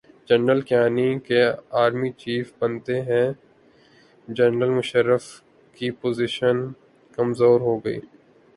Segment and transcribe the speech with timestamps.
[0.29, 1.41] General Kayani کے
[1.81, 3.21] army chief بنتے ہی
[4.27, 5.23] جنرل مشرف
[5.77, 6.57] کی پوزیشن
[7.17, 7.99] کمزورہوگئی۔